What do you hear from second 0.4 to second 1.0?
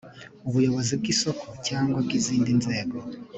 ubuyobozi